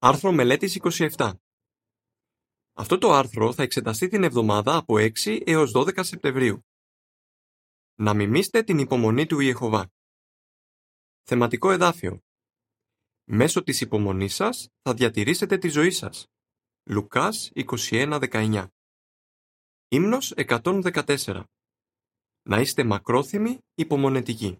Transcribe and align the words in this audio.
Άρθρο 0.00 0.32
μελέτης 0.32 0.78
27. 1.16 1.32
Αυτό 2.72 2.98
το 2.98 3.12
άρθρο 3.12 3.52
θα 3.52 3.62
εξεταστεί 3.62 4.08
την 4.08 4.22
εβδομάδα 4.22 4.76
από 4.76 4.94
6 4.98 5.42
έως 5.46 5.72
12 5.74 6.04
Σεπτεμβρίου. 6.04 6.60
Να 7.94 8.14
μιμήστε 8.14 8.62
την 8.62 8.78
υπομονή 8.78 9.26
του 9.26 9.40
Ιεχωβά. 9.40 9.88
Θεματικό 11.22 11.70
εδάφιο. 11.70 12.20
Μέσω 13.24 13.62
της 13.62 13.80
υπομονής 13.80 14.34
σας 14.34 14.68
θα 14.82 14.94
διατηρήσετε 14.94 15.58
τη 15.58 15.68
ζωή 15.68 15.90
σας. 15.90 16.26
Λουκάς 16.90 17.50
21-19. 17.54 18.66
Ύμνος 19.88 20.32
114. 20.36 21.44
Να 22.42 22.60
είστε 22.60 22.84
μακρόθυμοι 22.84 23.58
υπομονετικοί. 23.74 24.56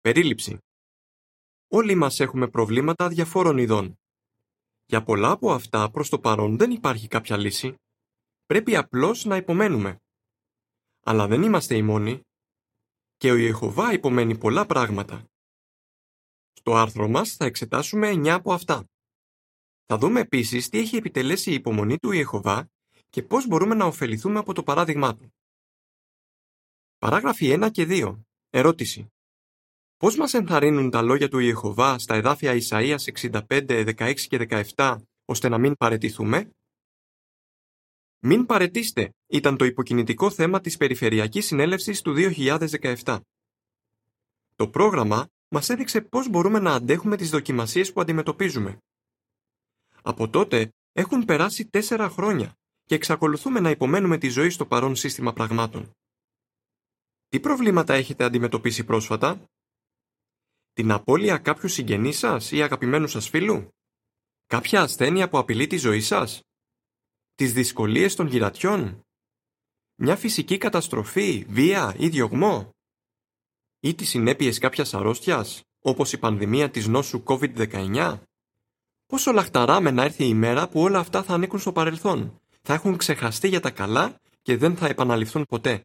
Περίληψη. 0.00 0.58
Όλοι 1.74 1.94
μας 1.94 2.20
έχουμε 2.20 2.48
προβλήματα 2.48 3.08
διαφόρων 3.08 3.58
ειδών. 3.58 3.98
Για 4.86 5.02
πολλά 5.02 5.30
από 5.30 5.52
αυτά 5.52 5.90
προς 5.90 6.08
το 6.08 6.18
παρόν 6.18 6.56
δεν 6.56 6.70
υπάρχει 6.70 7.08
κάποια 7.08 7.36
λύση. 7.36 7.74
Πρέπει 8.46 8.76
απλώς 8.76 9.24
να 9.24 9.36
υπομένουμε. 9.36 9.98
Αλλά 11.04 11.26
δεν 11.26 11.42
είμαστε 11.42 11.76
οι 11.76 11.82
μόνοι. 11.82 12.20
Και 13.16 13.30
ο 13.30 13.36
Ιεχωβά 13.36 13.92
υπομένει 13.92 14.38
πολλά 14.38 14.66
πράγματα. 14.66 15.24
Στο 16.52 16.74
άρθρο 16.74 17.08
μας 17.08 17.36
θα 17.36 17.44
εξετάσουμε 17.44 18.10
9 18.10 18.28
από 18.28 18.52
αυτά. 18.52 18.84
Θα 19.84 19.98
δούμε 19.98 20.20
επίσης 20.20 20.68
τι 20.68 20.78
έχει 20.78 20.96
επιτελέσει 20.96 21.50
η 21.50 21.54
υπομονή 21.54 21.98
του 21.98 22.12
Ιεχωβά 22.12 22.68
και 23.10 23.22
πώς 23.22 23.46
μπορούμε 23.46 23.74
να 23.74 23.84
ωφεληθούμε 23.84 24.38
από 24.38 24.54
το 24.54 24.62
παράδειγμά 24.62 25.14
του. 25.14 25.34
Παράγραφοι 26.98 27.56
1 27.60 27.70
και 27.70 27.86
2. 27.88 28.20
Ερώτηση. 28.50 29.13
Πώς 30.04 30.16
μας 30.16 30.34
ενθαρρύνουν 30.34 30.90
τα 30.90 31.02
λόγια 31.02 31.28
του 31.28 31.38
Ιεχωβά 31.38 31.98
στα 31.98 32.14
εδάφια 32.14 32.58
Ισαΐας 32.60 32.96
65, 33.48 33.94
16 33.96 34.14
και 34.14 34.36
17, 34.76 34.96
ώστε 35.24 35.48
να 35.48 35.58
μην 35.58 35.76
παρετηθούμε; 35.76 36.50
«Μην 38.18 38.46
παρετήστε» 38.46 39.10
ήταν 39.26 39.56
το 39.56 39.64
υποκινητικό 39.64 40.30
θέμα 40.30 40.60
της 40.60 40.76
Περιφερειακής 40.76 41.46
Συνέλευσης 41.46 42.00
του 42.02 42.14
2017. 42.16 43.20
Το 44.56 44.68
πρόγραμμα 44.68 45.28
μας 45.48 45.68
έδειξε 45.68 46.00
πώς 46.00 46.28
μπορούμε 46.28 46.58
να 46.58 46.74
αντέχουμε 46.74 47.16
τις 47.16 47.30
δοκιμασίες 47.30 47.92
που 47.92 48.00
αντιμετωπίζουμε. 48.00 48.78
Από 50.02 50.28
τότε 50.28 50.72
έχουν 50.92 51.24
περάσει 51.24 51.66
τέσσερα 51.66 52.08
χρόνια 52.08 52.54
και 52.84 52.94
εξακολουθούμε 52.94 53.60
να 53.60 53.70
υπομένουμε 53.70 54.18
τη 54.18 54.28
ζωή 54.28 54.50
στο 54.50 54.66
παρόν 54.66 54.96
σύστημα 54.96 55.32
πραγμάτων. 55.32 55.90
Τι 57.28 57.40
προβλήματα 57.40 57.94
έχετε 57.94 58.24
αντιμετωπίσει 58.24 58.84
πρόσφατα; 58.84 59.44
Την 60.74 60.90
απώλεια 60.90 61.38
κάποιου 61.38 61.68
συγγενής 61.68 62.18
σας 62.18 62.52
ή 62.52 62.62
αγαπημένου 62.62 63.06
σας 63.06 63.28
φίλου; 63.28 63.68
Κάποια 64.46 64.82
ασθένεια 64.82 65.28
που 65.28 65.38
απειλεί 65.38 65.66
τη 65.66 65.76
ζωή 65.76 66.00
σας; 66.00 66.40
Τις 67.34 67.52
δυσκολίες 67.52 68.14
των 68.14 68.26
γυρατιών; 68.26 69.06
Μια 69.94 70.16
φυσική 70.16 70.58
καταστροφή, 70.58 71.44
βία 71.48 71.94
ή 71.98 72.08
διωγμό; 72.08 72.70
Ή 73.80 73.94
τις 73.94 74.08
συνέπειες 74.08 74.58
κάποιας 74.58 74.94
αρρώστιας, 74.94 75.62
όπως 75.80 76.12
η 76.12 76.18
πανδημία 76.18 76.70
της 76.70 76.86
νόσου 76.86 77.22
COVID-19? 77.26 78.20
Πόσο 79.06 79.32
λαχταράμε 79.32 79.90
να 79.90 80.02
έρθει 80.02 80.24
η 80.24 80.34
μέρα 80.34 80.68
που 80.68 80.80
όλα 80.80 80.98
αυτά 80.98 81.22
θα 81.22 81.34
ανήκουν 81.34 81.58
στο 81.58 81.72
παρελθόν, 81.72 82.40
θα 82.62 82.74
έχουν 82.74 82.96
ξεχαστεί 82.96 83.48
για 83.48 83.60
τα 83.60 83.70
καλά 83.70 84.20
και 84.42 84.56
δεν 84.56 84.76
θα 84.76 84.86
επαναληφθούν 84.86 85.44
ποτέ; 85.44 85.84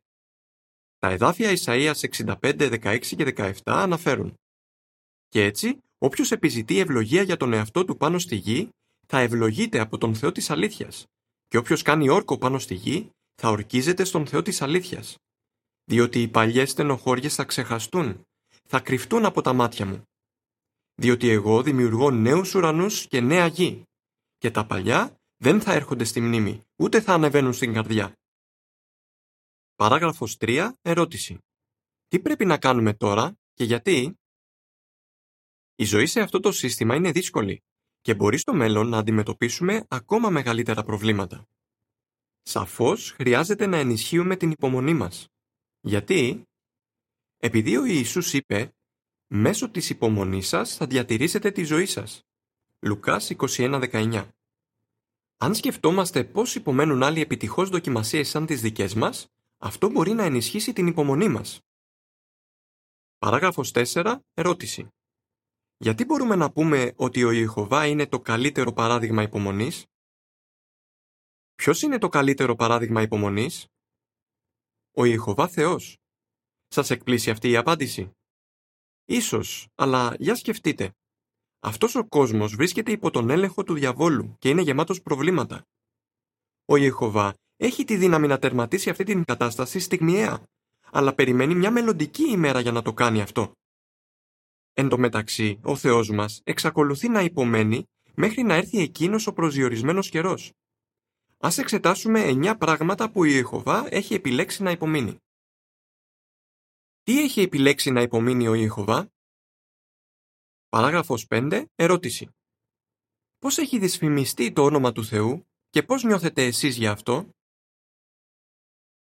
Τα 0.99 1.09
εδάφια 1.09 1.51
Ισαΐας 1.51 1.99
65, 1.99 2.79
16 2.81 2.99
και 2.99 3.33
17 3.37 3.51
αναφέρουν 3.63 4.38
και 5.29 5.43
έτσι, 5.43 5.77
όποιος 5.97 6.31
επιζητεί 6.31 6.79
ευλογία 6.79 7.21
για 7.21 7.37
τον 7.37 7.53
εαυτό 7.53 7.85
του 7.85 7.97
πάνω 7.97 8.19
στη 8.19 8.35
γη, 8.35 8.69
θα 9.07 9.19
ευλογείται 9.19 9.79
από 9.79 9.97
τον 9.97 10.15
Θεό 10.15 10.31
της 10.31 10.49
αλήθειας. 10.49 11.05
Και 11.47 11.57
όποιος 11.57 11.81
κάνει 11.81 12.09
όρκο 12.09 12.37
πάνω 12.37 12.59
στη 12.59 12.73
γη, 12.73 13.09
θα 13.35 13.49
ορκίζεται 13.49 14.03
στον 14.03 14.27
Θεό 14.27 14.41
της 14.41 14.61
αλήθειας. 14.61 15.15
Διότι 15.85 16.21
οι 16.21 16.27
παλιές 16.27 16.69
στενοχώριες 16.69 17.35
θα 17.35 17.43
ξεχαστούν, 17.43 18.21
θα 18.65 18.79
κρυφτούν 18.79 19.25
από 19.25 19.41
τα 19.41 19.53
μάτια 19.53 19.85
μου. 19.85 20.03
Διότι 20.95 21.29
εγώ 21.29 21.63
δημιουργώ 21.63 22.11
νέους 22.11 22.55
ουρανούς 22.55 23.07
και 23.07 23.19
νέα 23.21 23.47
γη. 23.47 23.83
Και 24.37 24.51
τα 24.51 24.65
παλιά 24.65 25.15
δεν 25.37 25.61
θα 25.61 25.73
έρχονται 25.73 26.03
στη 26.03 26.21
μνήμη, 26.21 26.61
ούτε 26.75 27.01
θα 27.01 27.13
ανεβαίνουν 27.13 27.53
στην 27.53 27.73
καρδιά. 27.73 28.13
Παράγραφος 29.75 30.37
3. 30.39 30.71
Ερώτηση. 30.81 31.37
Τι 32.07 32.19
πρέπει 32.19 32.45
να 32.45 32.57
κάνουμε 32.57 32.93
τώρα 32.93 33.33
και 33.53 33.63
γιατί; 33.63 34.18
Η 35.79 35.85
ζωή 35.85 36.05
σε 36.05 36.19
αυτό 36.19 36.39
το 36.39 36.51
σύστημα 36.51 36.95
είναι 36.95 37.11
δύσκολη 37.11 37.63
και 38.01 38.13
μπορεί 38.13 38.37
στο 38.37 38.53
μέλλον 38.53 38.87
να 38.87 38.97
αντιμετωπίσουμε 38.97 39.85
ακόμα 39.87 40.29
μεγαλύτερα 40.29 40.83
προβλήματα. 40.83 41.47
Σαφώς 42.41 43.11
χρειάζεται 43.11 43.65
να 43.65 43.77
ενισχύουμε 43.77 44.35
την 44.35 44.51
υπομονή 44.51 44.93
μας. 44.93 45.27
Γιατί; 45.79 46.43
Επειδή 47.37 47.77
ο 47.77 47.85
Ιησούς 47.85 48.33
είπε 48.33 48.75
«Μέσω 49.27 49.69
της 49.69 49.89
υπομονής 49.89 50.47
σας 50.47 50.75
θα 50.75 50.85
διατηρήσετε 50.85 51.51
τη 51.51 51.63
ζωή 51.63 51.85
σας». 51.85 52.23
Λουκάς 52.79 53.29
21-19 53.29 54.27
Αν 55.37 55.55
σκεφτόμαστε 55.55 56.23
πώς 56.23 56.55
υπομένουν 56.55 57.03
άλλοι 57.03 57.21
επιτυχώς 57.21 57.69
δοκιμασίες 57.69 58.29
σαν 58.29 58.45
τις 58.45 58.61
δικές 58.61 58.93
μας, 58.93 59.27
αυτό 59.57 59.89
μπορεί 59.89 60.11
να 60.13 60.23
ενισχύσει 60.23 60.73
την 60.73 60.87
υπομονή 60.87 61.27
μας. 61.29 61.61
Παράγραφος 63.17 63.71
4. 63.71 64.19
Ερώτηση. 64.33 64.89
Γιατί 65.81 66.05
μπορούμε 66.05 66.35
να 66.35 66.51
πούμε 66.51 66.93
ότι 66.95 67.23
ο 67.23 67.31
Ιεχωβά 67.31 67.87
είναι 67.87 68.07
το 68.07 68.19
καλύτερο 68.19 68.73
παράδειγμα 68.73 69.21
υπομονής; 69.21 69.85
Ποιος 71.55 71.81
είναι 71.81 71.97
το 71.97 72.09
καλύτερο 72.09 72.55
παράδειγμα 72.55 73.01
υπομονής; 73.01 73.67
Ο 74.97 75.05
Ιεχωβά 75.05 75.47
Θεός. 75.47 75.97
Σας 76.67 76.89
εκπλήσει 76.89 77.29
αυτή 77.29 77.49
η 77.49 77.55
απάντηση; 77.55 78.11
Ίσως, 79.05 79.67
αλλά 79.75 80.15
για 80.19 80.35
σκεφτείτε. 80.35 80.93
Αυτός 81.59 81.95
ο 81.95 82.07
κόσμος 82.07 82.55
βρίσκεται 82.55 82.91
υπό 82.91 83.11
τον 83.11 83.29
έλεγχο 83.29 83.63
του 83.63 83.73
διαβόλου 83.73 84.35
και 84.39 84.49
είναι 84.49 84.61
γεμάτος 84.61 85.01
προβλήματα. 85.01 85.63
Ο 86.65 86.75
Ιεχωβά 86.75 87.33
έχει 87.55 87.83
τη 87.83 87.95
δύναμη 87.95 88.27
να 88.27 88.39
τερματίσει 88.39 88.89
αυτή 88.89 89.03
την 89.03 89.23
κατάσταση 89.25 89.79
στιγμιαία, 89.79 90.43
αλλά 90.91 91.15
περιμένει 91.15 91.55
μια 91.55 91.71
μελλοντική 91.71 92.23
ημέρα 92.23 92.59
για 92.59 92.71
να 92.71 92.81
το 92.81 92.93
κάνει 92.93 93.21
αυτό. 93.21 93.51
Εν 94.79 94.89
τω 94.89 94.97
μεταξύ, 94.97 95.59
ο 95.63 95.75
Θεός 95.75 96.09
μας 96.09 96.41
εξακολουθεί 96.43 97.09
να 97.09 97.21
υπομένει 97.21 97.87
μέχρι 98.15 98.43
να 98.43 98.53
έρθει 98.53 98.79
εκείνος 98.81 99.27
ο 99.27 99.33
προσδιορισμένος 99.33 100.09
καιρός. 100.09 100.53
Ας 101.37 101.57
εξετάσουμε 101.57 102.21
εννιά 102.21 102.57
πράγματα 102.57 103.11
που 103.11 103.23
η 103.23 103.29
Ιεχωβά 103.33 103.87
έχει 103.93 104.13
επιλέξει 104.13 104.63
να 104.63 104.71
υπομείνει. 104.71 105.17
Τι 107.03 107.19
έχει 107.19 107.41
επιλέξει 107.41 107.91
να 107.91 108.01
υπομείνει 108.01 108.47
ο 108.47 108.53
Ιεχωβά; 108.53 109.11
Παράγραφος 110.69 111.25
5. 111.29 111.65
Ερώτηση. 111.75 112.29
Πώς 113.39 113.57
έχει 113.57 113.79
δυσφημιστεί 113.79 114.51
το 114.51 114.63
όνομα 114.63 114.91
του 114.91 115.05
Θεού 115.05 115.47
και 115.69 115.83
πώς 115.83 116.03
νιώθετε 116.03 116.45
εσείς 116.45 116.77
για 116.77 116.91
αυτό; 116.91 117.29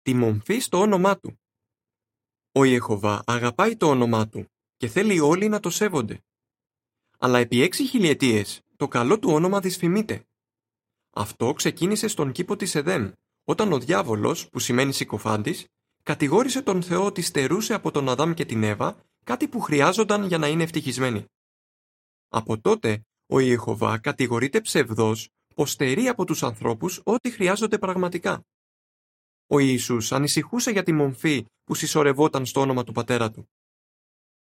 Τη 0.03 0.14
μομφή 0.14 0.58
στο 0.58 0.81
όνομά 0.81 1.19
Του. 1.19 1.41
Ο 2.53 2.64
Ιεχωβά 2.64 3.22
αγαπάει 3.26 3.76
το 3.76 3.87
όνομά 3.87 4.28
Του 4.28 4.50
και 4.76 4.88
θέλει 4.88 5.20
όλοι 5.20 5.48
να 5.48 5.60
το 5.60 5.70
σέβονται. 5.70 6.20
Αλλά 7.19 7.38
επί 7.38 7.62
έξι 7.62 7.87
χιλιετίες 7.87 8.60
το 8.76 8.88
καλό 8.88 9.19
του 9.19 9.31
όνομα 9.31 9.60
δυσφημείται. 9.60 10.26
Αυτό 11.10 11.53
ξεκίνησε 11.53 12.09
στον 12.09 12.32
κήπο 12.32 12.56
της 12.56 12.75
Εδέμ, 12.75 13.10
όταν 13.44 13.72
ο 13.72 13.78
διάβολος, 13.78 14.48
που 14.48 14.59
σημαίνει 14.59 14.92
συκοφάντης, 14.92 15.66
κατηγόρησε 16.03 16.62
τον 16.62 16.82
Θεό 16.82 17.04
ότι 17.04 17.22
στερούσε 17.22 17.75
από 17.75 17.91
τον 17.91 18.09
Αδάμ 18.09 18.32
και 18.32 18.44
την 18.44 18.62
Εύα 18.62 19.04
κάτι 19.25 19.48
που 19.48 19.60
χρειάζονταν 19.60 20.25
για 20.26 20.38
να 20.38 20.48
είναι 20.48 20.62
ευτυχισμένοι. 20.62 21.25
Από 22.28 22.60
τότε, 22.60 23.03
ο 23.26 23.38
Ιεχωβά 23.38 23.98
κατηγορείται 23.98 24.61
ψευδός 24.61 25.29
πως 25.55 25.70
στερεί 25.70 26.08
από 26.08 26.25
τους 26.25 26.43
ανθρώπους 26.43 27.00
ό,τι 27.05 27.31
χρειάζονται 27.31 27.79
πραγματικά. 27.79 28.43
Ο 29.46 29.58
Ιησούς 29.58 30.12
ανησυχούσε 30.12 30.70
για 30.70 30.82
τη 30.82 30.93
μομφή 30.93 31.46
που 31.64 31.75
συσσωρευόταν 31.75 32.46
στο 32.46 32.61
όνομα 32.61 32.84
του 32.84 32.93
πατέρα 32.93 33.31
του. 33.31 33.49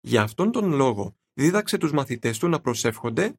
Για 0.01 0.23
αυτόν 0.23 0.53
τον 0.53 0.73
λόγο 0.73 1.15
δίδαξε 1.33 1.79
τους 1.79 1.93
μαθητές 1.93 2.39
του 2.39 2.49
να 2.49 2.61
προσεύχονται 2.61 3.35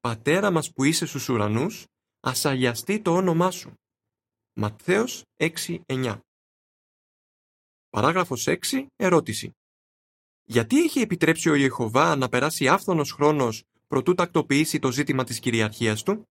«Πατέρα 0.00 0.50
μας 0.50 0.72
που 0.72 0.84
είσαι 0.84 1.06
στους 1.06 1.28
ουρανούς, 1.28 1.86
ασαγιαστεί 2.20 3.00
το 3.00 3.14
όνομά 3.14 3.50
σου». 3.50 3.74
Ματθαίος 4.52 5.24
6-9 5.36 6.18
Παράγραφος 7.88 8.46
6. 8.46 8.86
Ερώτηση. 8.96 9.52
Γιατί 10.44 10.82
έχει 10.82 11.00
επιτρέψει 11.00 11.48
ο 11.48 11.54
Ιεχωβά 11.54 12.16
να 12.16 12.28
περάσει 12.28 12.68
άφθονος 12.68 13.12
χρόνος 13.12 13.64
προτού 13.86 14.14
τακτοποιήσει 14.14 14.78
το 14.78 14.92
ζήτημα 14.92 15.24
της 15.24 15.40
κυριαρχίας 15.40 16.02
του; 16.02 16.28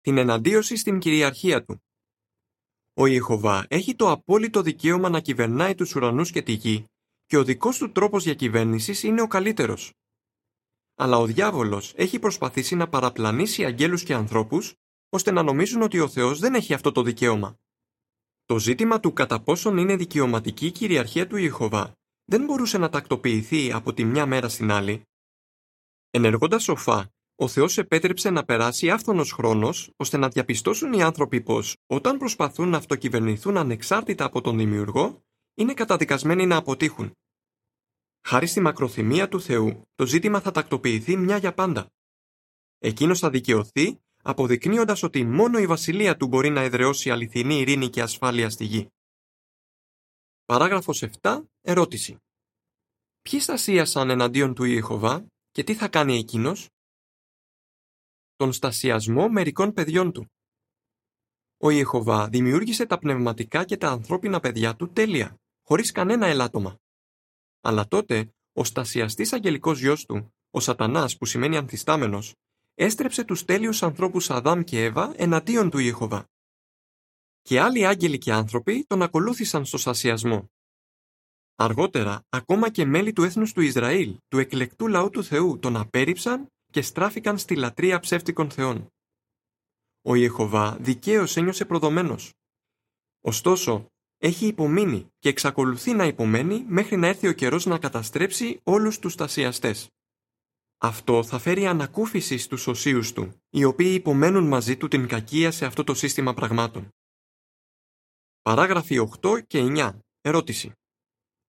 Την 0.00 0.18
εναντίωση 0.18 0.76
στην 0.76 0.98
κυριαρχία 0.98 1.64
του. 1.64 1.82
Ο 2.94 3.06
Ιεχωβά 3.06 3.66
έχει 3.68 3.94
το 3.94 4.10
απόλυτο 4.10 4.62
δικαίωμα 4.62 5.08
να 5.08 5.20
κυβερνάει 5.20 5.74
τους 5.74 5.94
ουρανούς 5.94 6.30
και 6.30 6.42
τη 6.42 6.52
γη 6.52 6.84
και 7.30 7.36
ο 7.36 7.44
δικός 7.44 7.78
του 7.78 7.92
τρόπος 7.92 8.24
διακυβέρνησης 8.24 9.02
είναι 9.02 9.22
ο 9.22 9.26
καλύτερος. 9.26 9.92
αλλά 10.94 11.16
ο 11.18 11.26
διάβολος 11.26 11.92
έχει 11.96 12.18
προσπαθήσει 12.18 12.74
να 12.74 12.88
παραπλανήσει 12.88 13.64
αγγέλους 13.64 14.02
και 14.02 14.14
ανθρώπους 14.14 14.74
ώστε 15.08 15.30
να 15.30 15.42
νομίζουν 15.42 15.82
ότι 15.82 16.00
ο 16.00 16.08
Θεός 16.08 16.38
δεν 16.38 16.54
έχει 16.54 16.74
αυτό 16.74 16.92
το 16.92 17.02
δικαίωμα. 17.02 17.58
Το 18.44 18.58
ζήτημα 18.58 19.00
του 19.00 19.12
κατά 19.12 19.40
πόσον 19.40 19.76
είναι 19.76 19.96
δικαιωματική 19.96 20.66
η 20.66 20.70
κυριαρχία 20.70 21.26
του 21.26 21.36
Ιεχωβά 21.36 21.92
δεν 22.24 22.44
μπορούσε 22.44 22.78
να 22.78 22.88
τακτοποιηθεί 22.88 23.72
από 23.72 23.92
τη 23.92 24.04
μια 24.04 24.26
μέρα 24.26 24.48
στην 24.48 24.70
άλλη. 24.70 25.02
Ενεργώντας 26.10 26.62
σοφά, 26.62 27.12
ο 27.34 27.48
Θεός 27.48 27.78
επέτρεψε 27.78 28.30
να 28.30 28.44
περάσει 28.44 28.90
άφθονος 28.90 29.32
χρόνος 29.32 29.90
ώστε 29.96 30.16
να 30.16 30.28
διαπιστώσουν 30.28 30.92
οι 30.92 31.02
άνθρωποι 31.02 31.40
πως 31.40 31.76
όταν 31.86 32.18
προσπαθούν 32.18 32.68
να 32.68 32.76
αυτοκυβερνηθούν 32.76 33.56
ανεξάρτητα 33.56 34.24
από 34.24 34.40
τον 34.40 34.58
Δημιουργό, 34.58 35.22
είναι 35.54 35.74
καταδικασμένοι 35.74 36.46
να 36.46 36.56
αποτύχουν. 36.56 37.14
Χάρη 38.22 38.46
στη 38.46 38.60
μακροθυμία 38.60 39.28
του 39.28 39.40
Θεού, 39.40 39.88
το 39.94 40.06
ζήτημα 40.06 40.40
θα 40.40 40.50
τακτοποιηθεί 40.50 41.16
μια 41.16 41.36
για 41.36 41.54
πάντα. 41.54 41.92
Εκείνος 42.78 43.18
θα 43.18 43.30
δικαιωθεί, 43.30 44.00
αποδεικνύοντας 44.22 45.02
ότι 45.02 45.24
μόνο 45.24 45.58
η 45.58 45.66
βασιλεία 45.66 46.16
του 46.16 46.26
μπορεί 46.26 46.50
να 46.50 46.60
εδραιώσει 46.60 47.10
αληθινή 47.10 47.54
ειρήνη 47.60 47.90
και 47.90 48.02
ασφάλεια 48.02 48.50
στη 48.50 48.64
γη. 48.64 48.88
Παράγραφος 50.44 51.02
7. 51.20 51.42
Ερώτηση. 51.60 52.16
Ποιοι 53.22 53.40
στασίασαν 53.40 54.10
εναντίον 54.10 54.54
του 54.54 54.64
Ιεχωβά 54.64 55.26
και 55.50 55.64
τι 55.64 55.74
θα 55.74 55.88
κάνει 55.88 56.18
εκείνος; 56.18 56.68
Τον 58.36 58.52
στασιασμό 58.52 59.28
μερικών 59.28 59.72
παιδιών 59.72 60.12
του. 60.12 60.26
Ο 61.56 61.70
Ιεχωβά 61.70 62.28
δημιούργησε 62.28 62.86
τα 62.86 62.98
πνευματικά 62.98 63.64
και 63.64 63.76
τα 63.76 63.90
ανθρώπινα 63.90 64.40
παιδιά 64.40 64.76
του 64.76 64.92
τέλεια, 64.92 65.40
χωρίς 65.62 65.92
κανένα 65.92 66.26
ελάττωμα. 66.26 66.76
Αλλά 67.60 67.88
τότε 67.88 68.34
ο 68.52 68.64
στασιαστής 68.64 69.32
αγγελικός 69.32 69.80
γιος 69.80 70.06
του, 70.06 70.34
ο 70.50 70.60
σατανάς 70.60 71.16
που 71.16 71.24
σημαίνει 71.24 71.56
ανθιστάμενος, 71.56 72.34
έστρεψε 72.74 73.24
τους 73.24 73.44
τέλειους 73.44 73.82
ανθρώπους 73.82 74.30
Αδάμ 74.30 74.62
και 74.62 74.84
Εύα 74.84 75.12
εναντίον 75.16 75.70
του 75.70 75.78
Ιεχωβά. 75.78 76.24
Και 77.42 77.60
άλλοι 77.60 77.86
άγγελοι 77.86 78.18
και 78.18 78.32
άνθρωποι 78.32 78.84
τον 78.86 79.02
ακολούθησαν 79.02 79.64
στο 79.64 79.78
στασιασμό. 79.78 80.50
Αργότερα, 81.54 82.22
ακόμα 82.28 82.70
και 82.70 82.84
μέλη 82.84 83.12
του 83.12 83.22
έθνους 83.22 83.52
του 83.52 83.60
Ισραήλ, 83.60 84.16
του 84.28 84.38
εκλεκτού 84.38 84.88
λαού 84.88 85.10
του 85.10 85.24
Θεού, 85.24 85.58
τον 85.58 85.76
απέρριψαν 85.76 86.46
και 86.72 86.82
στράφηκαν 86.82 87.38
στη 87.38 87.56
λατρεία 87.56 88.00
ψεύτικων 88.00 88.50
θεών. 88.50 88.88
Ο 90.02 90.14
Ιεχωβά 90.14 90.76
δικαίως 90.80 91.36
ένιωσε 91.36 91.64
προδομένος. 91.64 92.32
Ωστόσο, 93.20 93.86
έχει 94.22 94.46
υπομείνει 94.46 95.12
και 95.18 95.28
εξακολουθεί 95.28 95.92
να 95.92 96.04
υπομένει 96.04 96.64
μέχρι 96.68 96.96
να 96.96 97.06
έρθει 97.06 97.28
ο 97.28 97.32
καιρός 97.32 97.66
να 97.66 97.78
καταστρέψει 97.78 98.60
όλους 98.62 98.98
τους 98.98 99.14
τασιαστές. 99.14 99.88
Αυτό 100.78 101.24
θα 101.24 101.38
φέρει 101.38 101.66
ανακούφιση 101.66 102.38
στους 102.38 102.66
οσίους 102.66 103.12
του, 103.12 103.42
οι 103.50 103.64
οποίοι 103.64 103.92
υπομένουν 103.94 104.48
μαζί 104.48 104.76
του 104.76 104.88
την 104.88 105.08
κακία 105.08 105.50
σε 105.50 105.64
αυτό 105.64 105.84
το 105.84 105.94
σύστημα 105.94 106.34
πραγμάτων. 106.34 106.88
Παράγραφοι 108.42 109.08
8 109.20 109.40
και 109.46 109.58
9. 109.60 109.98
Ερώτηση. 110.20 110.72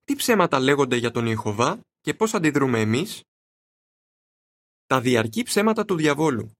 Τι 0.04 0.16
ψέματα 0.16 0.60
λέγονται 0.60 0.96
για 0.96 1.12
τον 1.12 1.26
Ιεχωβά 1.26 1.80
και 2.02 2.14
πώς 2.14 2.34
αντιδρούμε 2.34 2.80
εμείς; 2.80 3.24
Τα 4.86 5.02
διαρκή 5.02 5.44
ψέματα 5.44 5.86
του 5.86 5.96
διαβόλου. 5.96 6.52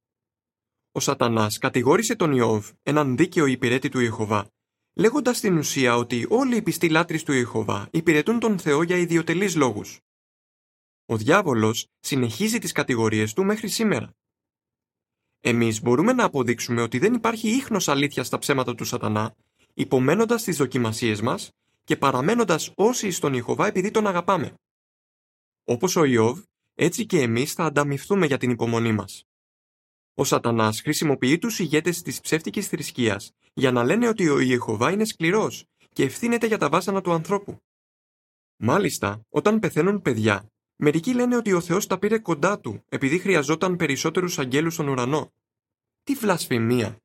Ο 0.92 1.00
σατανάς 1.00 1.58
κατηγόρησε 1.58 2.16
τον 2.16 2.32
Ιώβ, 2.32 2.70
έναν 2.84 3.18
δίκαιο 3.18 3.46
υπηρέτη 3.46 3.90
του 3.90 4.00
Ιεχωβά, 4.00 4.48
λέγοντας 4.94 5.38
στην 5.38 5.58
ουσία 5.58 5.96
ότι 5.96 6.26
όλοι 6.30 6.56
οι 6.56 6.62
πιστοί 6.62 6.90
λάτρεις 6.90 7.24
του 7.24 7.32
Ιεχωβά 7.32 7.88
υπηρετούν 7.92 8.40
τον 8.40 8.60
Θεό 8.60 8.84
για 8.84 8.98
ιδιωτελείς 8.98 9.56
λόγους. 9.56 10.00
Ο 11.06 11.18
διάβολος 11.18 11.88
συνεχίζει 12.00 12.60
τις 12.60 12.72
κατηγορίες 12.72 13.34
του 13.34 13.44
μέχρι 13.44 13.68
σήμερα. 13.68 14.12
Εμείς 15.40 15.82
μπορούμε 15.82 16.14
να 16.14 16.24
αποδείξουμε 16.24 16.82
ότι 16.82 17.00
δεν 17.00 17.14
υπάρχει 17.14 17.50
ίχνος 17.50 17.88
αλήθειας 17.88 18.28
στα 18.28 18.38
ψέματα 18.38 18.76
του 18.76 18.86
σατανά, 18.86 19.36
υπομένοντας 19.74 20.44
τις 20.44 20.58
δοκιμασίες 20.58 21.22
μας 21.22 21.52
και 21.84 21.98
παραμένοντας 21.98 22.72
όσοι 22.76 23.12
στον 23.12 23.34
Ιεχωβά 23.34 23.68
επειδή 23.68 23.92
τον 23.92 24.08
αγαπάμε. 24.08 24.54
Όπως 25.64 25.96
ο 25.96 26.06
Ιώβ, 26.06 26.40
έτσι 26.76 27.06
και 27.06 27.22
εμείς 27.22 27.54
θα 27.54 27.66
ανταμυφθούμε 27.66 28.26
για 28.26 28.38
την 28.38 28.50
υπομονή 28.50 28.92
μας. 28.92 29.24
Ο 30.16 30.24
Σατανάς 30.24 30.82
χρησιμοποιεί 30.82 31.38
τους 31.38 31.60
ηγέτες 31.60 32.02
της 32.02 32.22
ψεύτικης 32.22 32.68
θρησκείας 32.68 33.32
για 33.54 33.72
να 33.72 33.84
λένε 33.84 34.08
ότι 34.08 34.30
ο 34.30 34.40
Ιεχωβά 34.40 34.92
είναι 34.92 35.06
σκληρός 35.06 35.66
και 35.94 36.04
ευθύνεται 36.04 36.48
για 36.48 36.58
τα 36.58 36.70
βάσανα 36.70 37.02
του 37.02 37.12
ανθρώπου. 37.12 37.62
Μάλιστα, 38.58 39.22
όταν 39.30 39.60
πεθαίνουν 39.60 40.02
παιδιά, 40.02 40.52
μερικοί 40.76 41.14
λένε 41.14 41.36
ότι 41.36 41.54
ο 41.54 41.62
Θεός 41.62 41.88
τα 41.88 41.98
πήρε 41.98 42.20
κοντά 42.20 42.60
του 42.60 42.84
επειδή 42.90 43.20
χρειαζόταν 43.20 43.76
περισσότερους 43.76 44.40
αγγέλους 44.40 44.74
στον 44.74 44.88
ουρανό. 44.88 45.34
Τι 46.04 46.14
βλασφημία! 46.14 46.98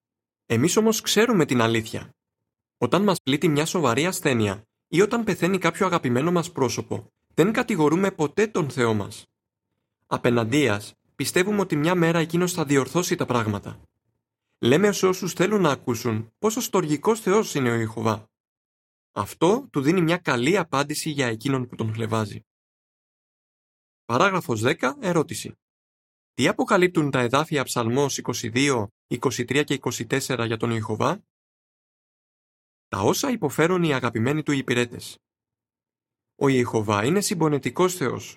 Εμείς 0.46 0.76
όμως 0.76 1.00
ξέρουμε 1.00 1.44
την 1.44 1.60
αλήθεια. 1.60 2.14
Όταν 2.78 3.02
μας 3.02 3.22
πλήττει 3.22 3.48
μια 3.48 3.66
σοβαρή 3.66 4.06
ασθένεια 4.06 4.62
ή 4.88 5.00
όταν 5.00 5.24
πεθαίνει 5.24 5.58
κάποιο 5.58 5.86
αγαπημένο 5.86 6.32
μας 6.32 6.52
πρόσωπο, 6.52 7.12
δεν 7.34 7.52
κατηγορούμε 7.52 8.10
ποτέ 8.10 8.46
τον 8.46 8.70
Θεό 8.70 8.94
μας. 8.94 9.26
Απέναντίας, 10.06 10.94
πιστεύουμε 11.16 11.60
ότι 11.60 11.76
μια 11.76 11.94
μέρα 11.94 12.18
εκείνος 12.18 12.52
θα 12.52 12.64
διορθώσει 12.64 13.14
τα 13.16 13.26
πράγματα. 13.26 13.80
Λέμε 14.58 14.92
σε 14.92 15.06
όσους 15.06 15.32
θέλουν 15.32 15.60
να 15.60 15.70
ακούσουν 15.70 16.32
πόσο 16.38 16.60
στοργικός 16.60 17.20
Θεός 17.20 17.54
είναι 17.54 17.70
ο 17.70 17.74
Ιχωβά. 17.74 18.30
Αυτό 19.12 19.68
του 19.72 19.80
δίνει 19.80 20.00
μια 20.00 20.16
καλή 20.16 20.56
απάντηση 20.56 21.10
για 21.10 21.26
εκείνον 21.26 21.66
που 21.66 21.76
τον 21.76 21.92
χλεβάζει. 21.92 22.40
Παράγραφος 24.04 24.62
10. 24.64 24.92
Ερώτηση. 25.00 25.52
Τι 26.34 26.48
αποκαλύπτουν 26.48 27.10
τα 27.10 27.20
εδάφια 27.20 27.64
Ψαλμός 27.64 28.20
22, 28.22 28.86
23 29.08 29.64
και 29.64 29.78
24 29.82 30.44
για 30.46 30.56
τον 30.56 30.70
Ιχωβά; 30.70 31.24
Τα 32.88 33.00
όσα 33.00 33.30
υποφέρουν 33.30 33.82
οι 33.82 33.94
αγαπημένοι 33.94 34.42
του 34.42 34.52
υπηρέτες. 34.52 35.18
Ο 36.34 36.48
Ιεχωβά 36.48 37.04
είναι 37.04 37.20
συμπονετικός 37.20 37.94
Θεός. 37.94 38.36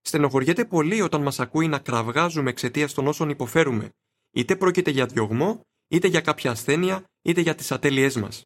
Στενοχωριέται 0.00 0.64
πολύ 0.64 1.00
όταν 1.00 1.22
μας 1.22 1.40
ακούει 1.40 1.68
να 1.68 1.78
κραυγάζουμε 1.78 2.50
εξαιτίας 2.50 2.94
των 2.94 3.06
όσων 3.06 3.28
υποφέρουμε, 3.28 3.90
είτε 4.30 4.56
πρόκειται 4.56 4.90
για 4.90 5.06
διωγμό, 5.06 5.60
είτε 5.88 6.08
για 6.08 6.20
κάποια 6.20 6.50
ασθένεια, 6.50 7.04
είτε 7.22 7.40
για 7.40 7.54
τις 7.54 7.72
ατέλειές 7.72 8.16
μας. 8.16 8.44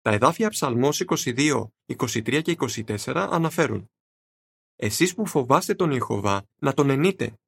Τα 0.00 0.10
εδάφια 0.10 0.48
Ψαλμός 0.48 1.00
22, 1.00 1.68
23 1.86 2.42
και 2.42 2.50
24 2.50 3.28
αναφέρουν 3.30 3.90
«Εσείς 4.76 5.14
που 5.14 5.26
φοβάστε 5.26 5.74
τον 5.74 5.90
Ιεχωβά, 5.90 6.46
να 6.60 6.74
τον 6.74 6.90
ενείτε. 6.90 7.38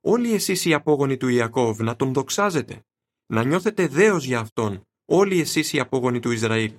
Όλοι 0.00 0.34
εσείς 0.34 0.64
οι 0.64 0.74
απόγονοι 0.74 1.16
του 1.16 1.28
Ιακώβ 1.28 1.80
να 1.80 1.96
τον 1.96 2.12
δοξάζετε. 2.12 2.82
Να 3.26 3.44
νιώθετε 3.44 3.86
δέος 3.86 4.24
για 4.24 4.40
Αυτόν, 4.40 4.82
όλοι 5.04 5.40
εσείς 5.40 5.72
οι 5.72 5.80
απόγονοι 5.80 6.20
του 6.20 6.30
Ισραήλ. 6.30 6.74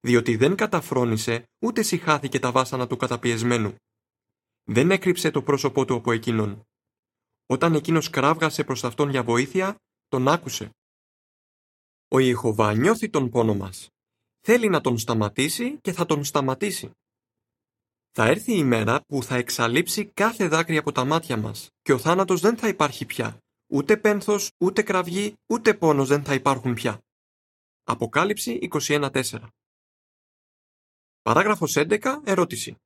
Διότι 0.00 0.36
δεν 0.36 0.54
καταφρόνησε, 0.54 1.48
ούτε 1.58 1.82
συχάθηκε 1.82 2.38
τα 2.38 2.50
βάσανα 2.52 2.86
του 2.86 2.96
καταπιεσμένου. 2.96 3.74
Δεν 4.68 4.90
έκρυψε 4.90 5.30
το 5.30 5.42
πρόσωπό 5.42 5.84
του 5.84 5.94
από 5.94 6.12
εκείνον. 6.12 6.62
Όταν 7.46 7.74
εκείνος 7.74 8.10
κράβγασε 8.10 8.64
προς 8.64 8.84
αυτόν 8.84 9.10
για 9.10 9.22
βοήθεια, 9.22 9.76
τον 10.08 10.28
άκουσε. 10.28 10.70
Ο 12.08 12.18
Ιεχωβά 12.18 12.74
νιώθει 12.74 13.10
τον 13.10 13.30
πόνο 13.30 13.54
μας. 13.54 13.88
Θέλει 14.40 14.68
να 14.68 14.80
τον 14.80 14.98
σταματήσει 14.98 15.78
και 15.80 15.92
θα 15.92 16.06
τον 16.06 16.24
σταματήσει. 16.24 16.90
Θα 18.10 18.26
έρθει 18.26 18.56
η 18.56 18.64
μέρα 18.64 19.00
που 19.08 19.22
θα 19.22 19.36
εξαλείψει 19.36 20.06
κάθε 20.06 20.48
δάκρυ 20.48 20.76
από 20.76 20.92
τα 20.92 21.04
μάτια 21.04 21.36
μας 21.36 21.68
και 21.82 21.92
ο 21.92 21.98
θάνατος 21.98 22.40
δεν 22.40 22.56
θα 22.56 22.68
υπάρχει 22.68 23.04
πια. 23.04 23.38
Ούτε 23.66 23.96
πένθος, 23.96 24.50
ούτε 24.58 24.82
κραυγή, 24.82 25.34
ούτε 25.46 25.74
πόνος 25.74 26.08
δεν 26.08 26.24
θα 26.24 26.34
υπάρχουν 26.34 26.74
πια. 26.74 27.00
Αποκάλυψη 27.84 28.58
21.4 28.70 29.48
Παράγραφος 31.22 31.76
11. 31.76 32.20
Ερώτηση. 32.24 32.76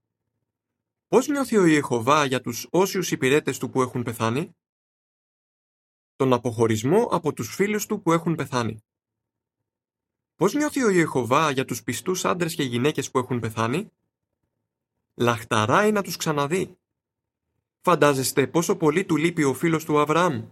Πώς 1.10 1.28
νιώθει 1.28 1.56
ο 1.56 1.64
Ιεχωβά 1.64 2.24
για 2.24 2.40
τους 2.40 2.66
όσιους 2.70 3.10
υπηρέτες 3.10 3.58
του 3.58 3.70
που 3.70 3.82
έχουν 3.82 4.02
πεθάνει; 4.02 4.56
Τον 6.16 6.32
αποχωρισμό 6.32 7.02
από 7.04 7.32
τους 7.32 7.54
φίλους 7.54 7.86
του 7.86 8.02
που 8.02 8.12
έχουν 8.12 8.34
πεθάνει. 8.34 8.84
Πώς 10.36 10.54
νιώθει 10.54 10.82
ο 10.82 10.90
Ιεχωβά 10.90 11.50
για 11.50 11.64
τους 11.64 11.82
πιστούς 11.82 12.24
άντρες 12.24 12.54
και 12.54 12.62
γυναίκες 12.62 13.10
που 13.10 13.18
έχουν 13.18 13.40
πεθάνει; 13.40 13.92
Λαχταράει 15.14 15.92
να 15.92 16.02
τους 16.02 16.16
ξαναδεί. 16.16 16.78
Φαντάζεστε 17.80 18.46
πόσο 18.46 18.76
πολύ 18.76 19.04
του 19.04 19.16
λείπει 19.16 19.44
ο 19.44 19.54
φίλος 19.54 19.84
του 19.84 19.98
Αβραάμ. 19.98 20.48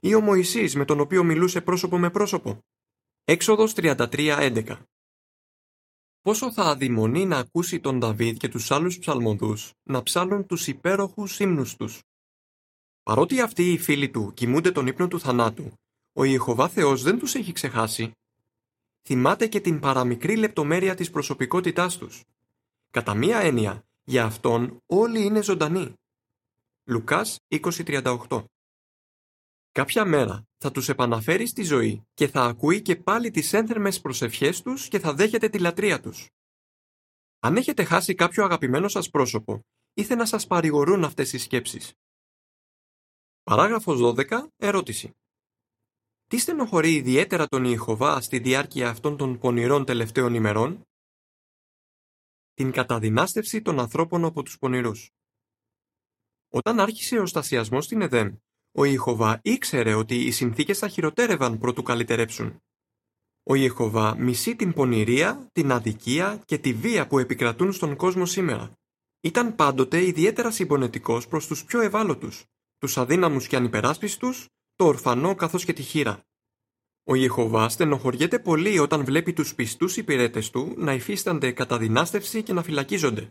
Ή 0.00 0.14
ο 0.14 0.20
Μωυσής 0.20 0.74
με 0.74 0.84
τον 0.84 1.00
οποίο 1.00 1.24
μιλούσε 1.24 1.60
πρόσωπο 1.60 1.98
με 1.98 2.10
πρόσωπο; 2.10 2.64
Έξοδος 3.24 3.72
33.11 3.76 4.86
Πόσο 6.22 6.52
θα 6.52 6.62
αδειμονεί 6.62 7.24
να 7.24 7.38
ακούσει 7.38 7.80
τον 7.80 8.00
Δαβίδ 8.00 8.36
και 8.36 8.48
τους 8.48 8.70
άλλους 8.70 8.98
ψαλμοδούς 8.98 9.72
να 9.82 10.02
ψάλουν 10.02 10.46
τους 10.46 10.66
υπέροχους 10.66 11.40
ύμνους 11.40 11.76
τους. 11.76 12.02
Παρότι 13.02 13.40
αυτοί 13.40 13.72
οι 13.72 13.78
φίλοι 13.78 14.10
του 14.10 14.32
κοιμούνται 14.34 14.72
τον 14.72 14.86
ύπνο 14.86 15.08
του 15.08 15.20
θανάτου, 15.20 15.72
ο 16.12 16.24
Ιεχωβά 16.24 16.68
Θεός 16.68 17.02
δεν 17.02 17.18
τους 17.18 17.34
έχει 17.34 17.52
ξεχάσει. 17.52 18.12
Θυμάται 19.02 19.46
και 19.46 19.60
την 19.60 19.80
παραμικρή 19.80 20.36
λεπτομέρεια 20.36 20.94
της 20.94 21.10
προσωπικότητάς 21.10 21.98
τους. 21.98 22.22
Κατά 22.90 23.14
μία 23.14 23.38
έννοια, 23.38 23.84
για 24.04 24.24
Αυτόν 24.24 24.82
όλοι 24.86 25.24
είναι 25.24 25.42
ζωντανοί. 25.42 25.92
Λουκάς 26.84 27.38
20.38 27.48 28.44
Κάποια 29.72 30.04
μέρα 30.04 30.46
θα 30.58 30.70
τους 30.70 30.88
επαναφέρει 30.88 31.46
στη 31.46 31.62
ζωή 31.62 32.02
και 32.14 32.28
θα 32.28 32.44
ακούει 32.44 32.82
και 32.82 32.96
πάλι 32.96 33.30
τις 33.30 33.52
ένθερμες 33.52 34.00
προσευχές 34.00 34.62
τους 34.62 34.88
και 34.88 34.98
θα 34.98 35.14
δέχεται 35.14 35.48
τη 35.48 35.58
λατρεία 35.58 36.00
τους. 36.00 36.28
Αν 37.38 37.56
έχετε 37.56 37.84
χάσει 37.84 38.14
κάποιο 38.14 38.44
αγαπημένο 38.44 38.88
σας 38.88 39.10
πρόσωπο, 39.10 39.60
ήθε 39.94 40.14
να 40.14 40.26
σας 40.26 40.46
παρηγορούν 40.46 41.04
αυτές 41.04 41.32
οι 41.32 41.38
σκέψεις. 41.38 41.92
Παράγραφος 43.42 44.00
12. 44.00 44.48
Ερώτηση. 44.56 45.10
Τι 46.26 46.38
στενοχωρεί 46.38 46.94
ιδιαίτερα 46.94 47.46
τον 47.46 47.64
Ιεχωβά 47.64 48.20
στη 48.20 48.38
διάρκεια 48.38 48.88
αυτών 48.88 49.16
των 49.16 49.38
πονηρών 49.38 49.84
τελευταίων 49.84 50.34
ημερών; 50.34 50.82
Την 52.54 52.70
καταδυνάστευση 52.70 53.62
των 53.62 53.78
ανθρώπων 53.78 54.24
από 54.24 54.42
τους 54.42 54.58
πονηρούς. 54.58 55.10
Όταν 56.48 56.80
άρχισε 56.80 57.18
ο 57.18 57.26
στασιασμός 57.26 57.84
στην 57.84 58.00
Εδέμ, 58.02 58.36
ο 58.72 58.84
Ιεχωβά 58.84 59.40
ήξερε 59.42 59.94
ότι 59.94 60.14
οι 60.14 60.30
συνθήκες 60.30 60.78
θα 60.78 60.88
χειροτέρευαν 60.88 61.58
προτού 61.58 61.82
καλυτερέψουν. 61.82 62.56
Ο 63.42 63.54
Ιεχωβά 63.54 64.16
μισεί 64.16 64.56
την 64.56 64.72
πονηρία, 64.72 65.48
την 65.52 65.72
αδικία 65.72 66.42
και 66.44 66.58
τη 66.58 66.72
βία 66.72 67.06
που 67.06 67.18
επικρατούν 67.18 67.72
στον 67.72 67.96
κόσμο 67.96 68.26
σήμερα. 68.26 68.72
Ήταν 69.20 69.54
πάντοτε 69.54 70.06
ιδιαίτερα 70.06 70.50
συμπονετικός 70.50 71.28
προς 71.28 71.46
τους 71.46 71.64
πιο 71.64 71.80
ευάλωτους, 71.80 72.44
τους 72.78 72.98
αδύναμους 72.98 73.46
και 73.46 73.56
ανυπεράσπιστους, 73.56 74.46
το 74.76 74.84
ορφανό 74.84 75.34
καθώς 75.34 75.64
και 75.64 75.72
τη 75.72 75.82
χείρα. 75.82 76.20
Ο 77.04 77.14
Ιεχωβά 77.14 77.68
στενοχωριέται 77.68 78.38
πολύ 78.38 78.78
όταν 78.78 79.04
βλέπει 79.04 79.32
τους 79.32 79.54
πιστούς 79.54 79.96
υπηρέτες 79.96 80.50
του 80.50 80.74
να 80.76 80.92
υφίστανται 80.92 81.52
καταδυνάστευση 81.52 82.42
και 82.42 82.52
να 82.52 82.62
φυλακίζονται. 82.62 83.30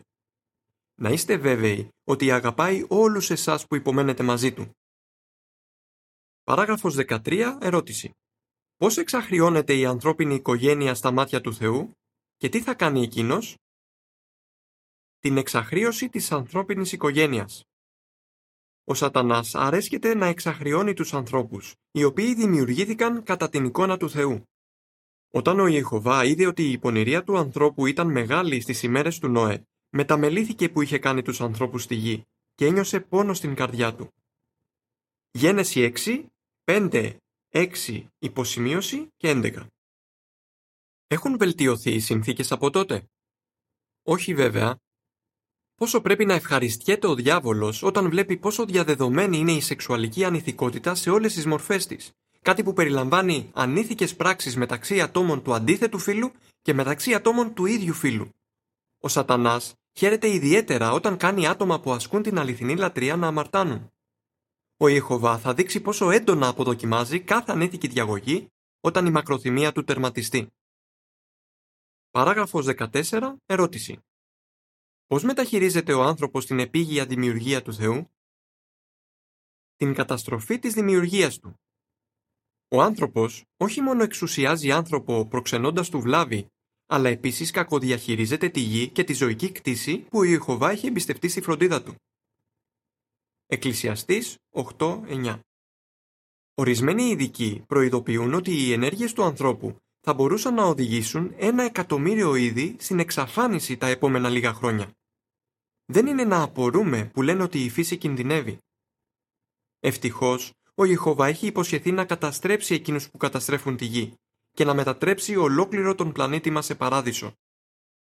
Να 0.94 1.10
είστε 1.10 1.36
βέβαιοι 1.36 1.88
ότι 2.04 2.30
αγαπάει 2.30 2.84
όλους 2.88 3.30
εσάς 3.30 3.66
που 3.66 3.74
υπομένετε 3.74 4.22
μαζί 4.22 4.52
του. 4.52 4.70
Παράγραφος 6.52 6.94
13. 6.94 7.58
Ερώτηση. 7.60 8.10
Πώς 8.76 8.96
εξαχριώνεται 8.96 9.76
η 9.76 9.86
ανθρώπινη 9.86 10.34
οικογένεια 10.34 10.94
στα 10.94 11.10
μάτια 11.10 11.40
του 11.40 11.54
Θεού 11.54 11.90
και 12.36 12.48
τι 12.48 12.60
θα 12.60 12.74
κάνει 12.74 13.02
εκείνος; 13.02 13.56
Την 15.18 15.36
εξαχρίωση 15.36 16.08
της 16.08 16.32
ανθρώπινης 16.32 16.92
οικογένειας. 16.92 17.62
Ο 18.84 18.94
σατανάς 18.94 19.54
αρέσκεται 19.54 20.14
να 20.14 20.26
εξαχριώνει 20.26 20.94
τους 20.94 21.14
ανθρώπους, 21.14 21.74
οι 21.90 22.04
οποίοι 22.04 22.34
δημιουργήθηκαν 22.34 23.22
κατά 23.22 23.48
την 23.48 23.64
εικόνα 23.64 23.96
του 23.96 24.10
Θεού. 24.10 24.42
Όταν 25.30 25.60
ο 25.60 25.66
Ιεχωβά 25.66 26.24
είδε 26.24 26.46
ότι 26.46 26.70
η 26.70 26.78
πονηρία 26.78 27.24
του 27.24 27.36
ανθρώπου 27.38 27.86
ήταν 27.86 28.10
μεγάλη 28.10 28.60
στις 28.60 28.82
ημέρες 28.82 29.18
του 29.18 29.28
Νόε, 29.28 29.62
μεταμελήθηκε 29.90 30.68
που 30.68 30.82
είχε 30.82 30.98
κάνει 30.98 31.22
τους 31.22 31.40
ανθρώπους 31.40 31.82
στη 31.82 31.94
γη 31.94 32.24
και 32.54 32.66
ένιωσε 32.66 33.00
πόνο 33.00 33.34
στην 33.34 33.54
καρδιά 33.54 33.94
του. 33.94 34.12
Γένεση 35.34 35.92
6, 36.04 36.24
5, 36.64 37.16
6, 37.52 38.04
υποσημείωση 38.18 39.08
και 39.16 39.30
11. 39.30 39.66
Έχουν 41.06 41.38
βελτιωθεί 41.38 41.90
οι 41.90 42.00
συνθήκες 42.00 42.52
από 42.52 42.70
τότε; 42.70 43.10
Όχι 44.02 44.34
βέβαια. 44.34 44.76
Πόσο 45.74 46.00
πρέπει 46.00 46.24
να 46.24 46.34
ευχαριστιέται 46.34 47.06
ο 47.06 47.14
διάβολος 47.14 47.82
όταν 47.82 48.10
βλέπει 48.10 48.36
πόσο 48.36 48.64
διαδεδομένη 48.64 49.38
είναι 49.38 49.52
η 49.52 49.60
σεξουαλική 49.60 50.24
ανηθικότητα 50.24 50.94
σε 50.94 51.10
όλες 51.10 51.34
τις 51.34 51.46
μορφές 51.46 51.86
της. 51.86 52.10
Κάτι 52.40 52.62
που 52.62 52.72
περιλαμβάνει 52.72 53.50
ανήθικες 53.52 54.16
πράξεις 54.16 54.56
μεταξύ 54.56 55.00
ατόμων 55.00 55.42
του 55.42 55.54
αντίθετου 55.54 55.98
φύλου 55.98 56.32
και 56.62 56.74
μεταξύ 56.74 57.14
ατόμων 57.14 57.54
του 57.54 57.66
ίδιου 57.66 57.94
φύλου. 57.94 58.28
Ο 59.00 59.08
σατανάς 59.08 59.74
χαίρεται 59.92 60.28
ιδιαίτερα 60.28 60.92
όταν 60.92 61.16
κάνει 61.16 61.46
άτομα 61.46 61.80
που 61.80 61.92
ασκούν 61.92 62.22
την 62.22 62.38
αληθινή 62.38 62.76
λατρεία 62.76 63.16
να 63.16 63.26
αμαρτάνουν 63.26 63.92
ο 64.82 64.88
Ιεχωβά 64.88 65.38
θα 65.38 65.54
δείξει 65.54 65.80
πόσο 65.80 66.10
έντονα 66.10 66.48
αποδοκιμάζει 66.48 67.20
κάθε 67.20 67.52
ανήθικη 67.52 67.88
διαγωγή 67.88 68.48
όταν 68.80 69.06
η 69.06 69.10
μακροθυμία 69.10 69.72
του 69.72 69.84
τερματιστεί. 69.84 70.48
Παράγραφος 72.10 72.66
14. 72.66 73.34
Ερώτηση. 73.46 73.98
Πώς 75.06 75.22
μεταχειρίζεται 75.22 75.92
ο 75.92 76.02
άνθρωπος 76.02 76.46
την 76.46 76.58
επίγεια 76.58 77.06
δημιουργία 77.06 77.62
του 77.62 77.74
Θεού; 77.74 78.10
Την 79.76 79.94
καταστροφή 79.94 80.58
της 80.58 80.72
δημιουργίας 80.74 81.38
του. 81.38 81.60
Ο 82.68 82.82
άνθρωπος 82.82 83.44
όχι 83.56 83.80
μόνο 83.80 84.02
εξουσιάζει 84.02 84.72
άνθρωπο 84.72 85.26
προξενώντας 85.26 85.88
του 85.88 86.00
βλάβη, 86.00 86.46
αλλά 86.86 87.08
επίσης 87.08 87.50
κακοδιαχειρίζεται 87.50 88.48
τη 88.48 88.60
γη 88.60 88.88
και 88.88 89.04
τη 89.04 89.12
ζωική 89.12 89.52
κτήση 89.52 89.98
που 89.98 90.18
ο 90.18 90.22
Ιεχωβά 90.22 90.70
έχει 90.70 90.86
εμπιστευτεί 90.86 91.28
στη 91.28 91.40
φροντίδα 91.40 91.82
του. 91.82 91.94
Εκκλησιαστής 93.52 94.38
8-9 94.78 95.38
Ορισμένοι 96.54 97.02
ειδικοί 97.02 97.64
προειδοποιούν 97.66 98.34
ότι 98.34 98.50
οι 98.50 98.72
ενέργειες 98.72 99.12
του 99.12 99.22
ανθρώπου 99.22 99.76
θα 100.00 100.14
μπορούσαν 100.14 100.54
να 100.54 100.64
οδηγήσουν 100.64 101.34
ένα 101.36 101.62
εκατομμύριο 101.62 102.34
είδη 102.34 102.76
στην 102.78 102.98
εξαφάνιση 102.98 103.76
τα 103.76 103.86
επόμενα 103.86 104.28
λίγα 104.28 104.52
χρόνια. 104.52 104.90
Δεν 105.84 106.06
είναι 106.06 106.24
να 106.24 106.42
απορούμε 106.42 107.10
που 107.12 107.22
λένε 107.22 107.42
ότι 107.42 107.64
η 107.64 107.70
φύση 107.70 107.96
κινδυνεύει. 107.96 108.58
Ευτυχώς, 109.80 110.52
ο 110.74 110.84
Ιεχωβά 110.84 111.26
έχει 111.26 111.46
υποσχεθεί 111.46 111.92
να 111.92 112.04
καταστρέψει 112.04 112.74
εκείνους 112.74 113.10
που 113.10 113.16
καταστρέφουν 113.16 113.76
τη 113.76 113.84
γη 113.84 114.14
και 114.50 114.64
να 114.64 114.74
μετατρέψει 114.74 115.36
ολόκληρο 115.36 115.94
τον 115.94 116.12
πλανήτη 116.12 116.50
μας 116.50 116.64
σε 116.64 116.74
παράδεισο. 116.74 117.32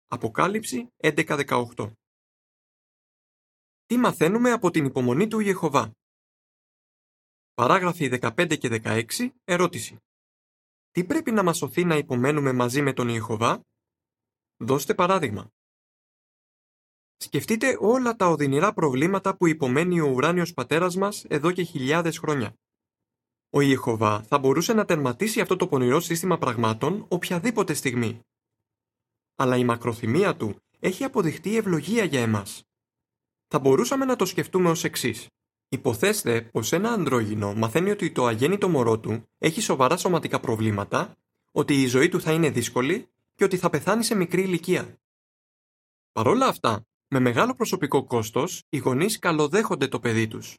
Αποκάλυψη 0.06 0.86
11-18 1.02 1.92
τι 3.86 3.96
μαθαίνουμε 3.96 4.50
από 4.50 4.70
την 4.70 4.84
υπομονή 4.84 5.28
του 5.28 5.40
Ιεχωβά. 5.40 5.92
Παράγραφοι 7.54 8.18
15 8.20 8.58
και 8.58 8.80
16. 8.84 9.28
Ερώτηση. 9.44 9.96
Τι 10.90 11.04
πρέπει 11.04 11.30
να 11.30 11.42
μας 11.42 11.56
σωθεί 11.56 11.84
να 11.84 11.96
υπομένουμε 11.96 12.52
μαζί 12.52 12.82
με 12.82 12.92
τον 12.92 13.08
Ιεχωβά; 13.08 13.60
Δώστε 14.56 14.94
παράδειγμα. 14.94 15.50
Σκεφτείτε 17.16 17.76
όλα 17.80 18.16
τα 18.16 18.28
οδυνηρά 18.28 18.72
προβλήματα 18.72 19.36
που 19.36 19.46
υπομένει 19.46 20.00
ο 20.00 20.06
ουράνιος 20.06 20.52
πατέρας 20.52 20.96
μας 20.96 21.24
εδώ 21.24 21.52
και 21.52 21.62
χιλιάδες 21.62 22.18
χρόνια. 22.18 22.54
Ο 23.50 23.60
Ιεχωβά 23.60 24.22
θα 24.22 24.38
μπορούσε 24.38 24.72
να 24.72 24.84
τερματίσει 24.84 25.40
αυτό 25.40 25.56
το 25.56 25.68
πονηρό 25.68 26.00
σύστημα 26.00 26.38
πραγμάτων 26.38 27.06
οποιαδήποτε 27.08 27.74
στιγμή. 27.74 28.20
Αλλά 29.34 29.56
η 29.56 29.64
μακροθυμία 29.64 30.36
του 30.36 30.56
έχει 30.80 31.04
αποδειχτεί 31.04 31.56
ευλογία 31.56 32.04
για 32.04 32.20
εμάς 32.20 32.66
θα 33.48 33.58
μπορούσαμε 33.58 34.04
να 34.04 34.16
το 34.16 34.24
σκεφτούμε 34.24 34.70
ως 34.70 34.84
εξής. 34.84 35.26
Υποθέστε 35.68 36.40
πως 36.42 36.72
ένα 36.72 36.90
ανδρόγυνο 36.90 37.54
μαθαίνει 37.54 37.90
ότι 37.90 38.10
το 38.10 38.26
αγέννητο 38.26 38.68
μωρό 38.68 38.98
του 38.98 39.28
έχει 39.38 39.60
σοβαρά 39.60 39.96
σωματικά 39.96 40.40
προβλήματα, 40.40 41.16
ότι 41.52 41.82
η 41.82 41.86
ζωή 41.86 42.08
του 42.08 42.20
θα 42.20 42.32
είναι 42.32 42.50
δύσκολη 42.50 43.08
και 43.34 43.44
ότι 43.44 43.56
θα 43.56 43.70
πεθάνει 43.70 44.04
σε 44.04 44.14
μικρή 44.14 44.42
ηλικία. 44.42 44.98
Παρ' 46.12 46.26
όλα 46.26 46.46
αυτά, 46.46 46.86
με 47.08 47.20
μεγάλο 47.20 47.54
προσωπικό 47.54 48.04
κόστος, 48.04 48.62
οι 48.68 48.76
γονείς 48.76 49.18
καλοδέχονται 49.18 49.88
το 49.88 50.00
παιδί 50.00 50.28
τους. 50.28 50.56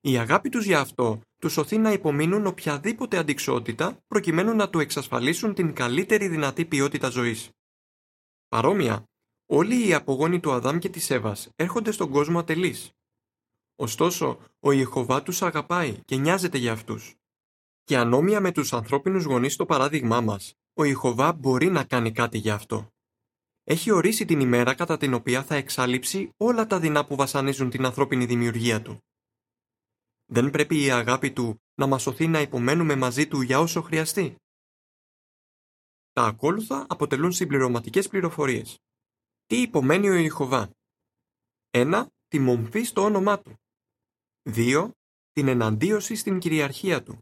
Η 0.00 0.18
αγάπη 0.18 0.48
τους 0.48 0.64
για 0.64 0.80
αυτό 0.80 1.20
τους 1.38 1.52
σωθεί 1.52 1.78
να 1.78 1.92
υπομείνουν 1.92 2.46
οποιαδήποτε 2.46 3.16
αντικσότητα 3.16 3.98
προκειμένου 4.06 4.54
να 4.54 4.70
του 4.70 4.80
εξασφαλίσουν 4.80 5.54
την 5.54 5.72
καλύτερη 5.72 6.28
δυνατή 6.28 6.64
ποιότητα 6.64 7.08
ζωής. 7.08 7.50
Παρόμοια, 8.48 9.04
Όλοι 9.46 9.86
οι 9.86 9.94
απογόνοι 9.94 10.40
του 10.40 10.52
Αδάμ 10.52 10.78
και 10.78 10.88
της 10.88 11.10
Εύας 11.10 11.48
έρχονται 11.56 11.90
στον 11.90 12.10
κόσμο 12.10 12.38
ατελείς. 12.38 12.90
Ωστόσο, 13.76 14.38
ο 14.60 14.72
Ιεχωβά 14.72 15.22
τους 15.22 15.42
αγαπάει 15.42 16.00
και 16.04 16.16
νοιάζεται 16.16 16.58
για 16.58 16.72
αυτούς. 16.72 17.14
Και 17.84 17.96
ανώμια 17.96 18.40
με 18.40 18.52
τους 18.52 18.72
ανθρώπινους 18.72 19.24
γονείς 19.24 19.52
στο 19.52 19.66
παράδειγμά 19.66 20.20
μας, 20.20 20.54
ο 20.74 20.84
Ιεχωβά 20.84 21.32
μπορεί 21.32 21.70
να 21.70 21.84
κάνει 21.84 22.12
κάτι 22.12 22.38
για 22.38 22.54
αυτό. 22.54 22.88
Έχει 23.64 23.90
ορίσει 23.90 24.24
την 24.24 24.40
ημέρα 24.40 24.74
κατά 24.74 24.96
την 24.96 25.14
οποία 25.14 25.42
θα 25.44 25.54
εξαλείψει 25.54 26.30
όλα 26.36 26.66
τα 26.66 26.80
δεινά 26.80 27.04
που 27.04 27.16
βασανίζουν 27.16 27.70
την 27.70 27.84
ανθρώπινη 27.84 28.26
δημιουργία 28.26 28.82
του. 28.82 28.98
Δεν 30.26 30.50
πρέπει 30.50 30.84
η 30.84 30.90
αγάπη 30.90 31.32
του 31.32 31.62
να 31.74 31.86
μας 31.86 32.02
σωθεί 32.02 32.26
να 32.26 32.40
υπομένουμε 32.40 32.96
μαζί 32.96 33.26
του 33.28 33.40
για 33.40 33.60
όσο 33.60 33.82
χρειαστεί. 33.82 34.36
Τα 36.12 36.22
ακόλουθα 36.22 36.86
αποτελούν 36.88 37.32
συμπληρωματικές 37.32 38.08
πληροφορίες. 38.08 38.78
Τι 39.54 39.60
υπομένει 39.60 40.08
ο 40.08 40.14
Ιεχωβά. 40.14 40.70
1. 41.70 42.06
Τη 42.28 42.38
μομφή 42.38 42.82
στο 42.82 43.02
όνομά 43.02 43.40
του. 43.40 43.56
2. 44.42 44.90
Την 45.32 45.48
εναντίωση 45.48 46.14
στην 46.14 46.38
κυριαρχία 46.38 47.02
του. 47.02 47.18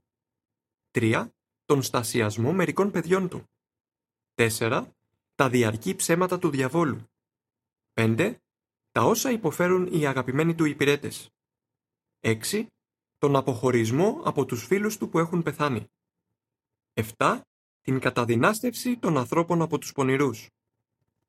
3. 0.90 1.28
Τον 1.64 1.82
στασιασμό 1.82 2.52
μερικών 2.52 2.90
παιδιών 2.90 3.28
του. 3.28 3.44
4. 4.34 4.86
Τα 5.34 5.48
διαρκή 5.48 5.94
ψέματα 5.94 6.38
του 6.38 6.50
διαβόλου. 6.50 7.02
5. 7.92 8.36
Τα 8.92 9.02
όσα 9.02 9.30
υποφέρουν 9.30 9.86
οι 9.86 10.06
αγαπημένοι 10.06 10.54
του 10.54 10.64
υπηρέτες. 10.64 11.30
6. 12.20 12.66
Τον 13.18 13.36
αποχωρισμό 13.36 14.20
από 14.24 14.44
τους 14.44 14.64
φίλους 14.66 14.96
του 14.96 15.08
που 15.08 15.18
έχουν 15.18 15.42
πεθάνει. 15.42 15.86
7. 16.92 17.40
Την 17.80 17.98
καταδυνάστευση 17.98 18.98
των 18.98 19.18
ανθρώπων 19.18 19.62
από 19.62 19.78
τους 19.78 19.92
πονηρούς. 19.92 20.48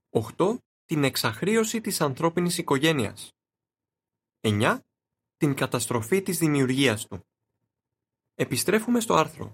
8 0.10 0.58
την 0.86 1.04
εξαχρίωση 1.04 1.82
της 1.82 2.02
ανθρώπινης 2.02 2.58
οικογένειας. 2.58 3.32
9. 4.42 4.80
την 5.38 5.54
καταστροφή 5.54 6.22
της 6.22 6.38
δημιουργίας 6.38 7.08
του. 7.08 7.20
Επιστρέφουμε 8.34 9.00
στο 9.00 9.14
άρθρο. 9.14 9.54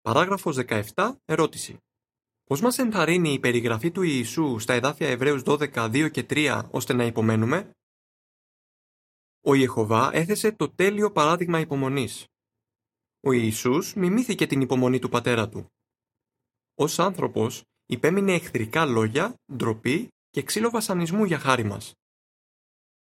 Παράγραφος 0.00 0.56
17. 0.56 1.16
Ερώτηση. 1.24 1.76
Πώς 2.44 2.60
μας 2.60 2.78
ενθαρρύνει 2.78 3.32
η 3.32 3.38
περιγραφή 3.38 3.90
του 3.90 4.02
Ιησού 4.02 4.58
στα 4.58 4.72
εδάφια 4.72 5.08
Εβραίους 5.08 5.42
12, 5.42 5.88
2 5.90 6.10
και 6.10 6.22
3 6.22 6.68
ώστε 6.70 6.92
να 6.92 7.04
υπομένουμε; 7.04 7.70
Ο 9.40 9.54
Ιεχωβά 9.54 10.10
έθεσε 10.12 10.52
το 10.52 10.70
τέλειο 10.74 11.12
παράδειγμα 11.12 11.60
υπομονής. 11.60 12.26
Ο 13.20 13.32
Ιησούς 13.32 13.94
μιμήθηκε 13.94 14.46
την 14.46 14.60
υπομονή 14.60 14.98
του 14.98 15.08
πατέρα 15.08 15.48
του. 15.48 15.66
Ως 16.74 16.98
άνθρωπος 16.98 17.64
υπέμεινε 17.90 18.32
εχθρικά 18.32 18.84
λόγια, 18.84 19.34
ντροπή 19.52 20.08
και 20.30 20.42
ξύλο 20.42 20.70
βασανισμού 20.70 21.24
για 21.24 21.38
χάρη 21.38 21.64
μας. 21.64 21.92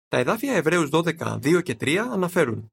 Τα 0.08 0.18
εδάφια 0.18 0.54
Εβραίους 0.54 0.90
12, 0.92 1.40
2 1.40 1.62
και 1.64 1.76
3 1.80 1.96
αναφέρουν 1.96 2.72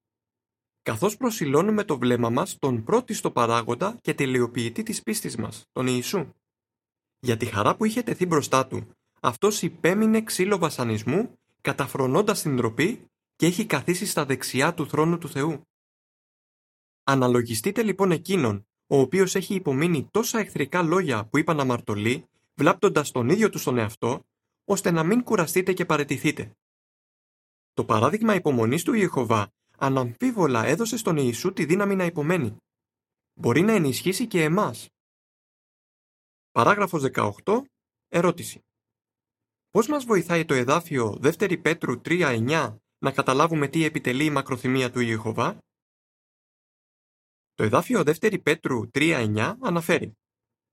καθώς 0.83 1.17
προσιλώνουμε 1.17 1.85
το 1.85 1.99
βλέμμα 1.99 2.31
μας 2.31 2.59
τον 2.59 2.85
πρώτιστο 2.85 3.31
παράγοντα 3.31 3.99
και 4.01 4.15
τελειοποιητή 4.15 4.83
της 4.83 5.03
πίστης 5.03 5.37
μας, 5.37 5.65
τον 5.73 5.87
Ιησού. 5.87 6.33
Για 7.19 7.37
τη 7.37 7.47
χαρά 7.47 7.77
που 7.77 7.85
είχε 7.85 8.03
τεθεί 8.03 8.27
μπροστά 8.27 8.67
του, 8.67 8.91
αυτός 9.21 9.63
υπέμεινε 9.63 10.23
ξύλο 10.23 10.59
βασανισμού, 10.59 11.39
καταφρονώντας 11.61 12.43
την 12.43 12.57
ντροπή 12.57 13.05
και 13.37 13.47
έχει 13.47 13.67
καθίσει 13.67 14.07
στα 14.07 14.25
δεξιά 14.25 14.75
του 14.75 14.87
θρόνου 14.87 15.19
του 15.19 15.29
Θεού. 15.29 15.63
Αναλογιστείτε 17.05 17.83
λοιπόν 17.83 18.11
εκείνον, 18.11 18.67
ο 18.93 18.99
οποίος 18.99 19.35
έχει 19.35 19.55
υπομείνει 19.55 20.09
τόσα 20.11 20.39
εχθρικά 20.39 20.83
λόγια 20.83 21.27
που 21.27 21.39
είπαν 21.39 21.61
αμαρτωλοί, 21.61 22.25
βλάπτοντας 22.55 23.11
τον 23.11 23.29
ίδιο 23.29 23.51
τους 23.51 23.63
τον 23.63 23.79
εαυτό, 23.79 24.23
ώστε 24.65 24.91
να 24.91 25.05
μην 25.05 25.23
κουραστείτε 25.23 25.73
και 25.73 25.85
παρετηθείτε. 25.85 26.53
Το 27.73 27.85
παράδειγμα 27.85 28.35
υπομονής 28.35 28.83
του 28.83 28.95
Ιεχωβά 28.95 29.53
αναμφίβολα 29.77 30.65
έδωσε 30.65 30.97
στον 30.97 31.17
Ιησού 31.17 31.53
τη 31.53 31.65
δύναμη 31.65 31.97
να 31.97 32.05
υπομένει. 32.05 32.57
Μπορεί 33.35 33.61
να 33.61 33.73
ενισχύσει 33.73 34.27
και 34.27 34.43
εμάς. 34.43 34.89
Παράγραφος 36.51 37.03
18. 37.03 37.63
Ερώτηση. 38.09 38.61
Πώς 39.71 39.89
μας 39.89 40.05
βοηθάει 40.05 40.45
το 40.45 40.55
εδάφιο 40.55 41.19
2 41.23 41.61
Πέτρου 41.63 42.01
3.9 42.05 42.77
να 42.99 43.13
καταλάβουμε 43.13 43.69
τι 43.69 43.85
επιτελεί 43.85 44.25
η 44.25 44.31
μακροθυμία 44.31 44.91
του 44.91 45.01
Ιεχωβά; 45.01 45.59
Το 47.55 47.65
εδάφιο 47.65 48.01
2 48.01 48.43
Πέτρου 48.43 48.81
3.9 48.95 49.55
αναφέρει 49.61 50.17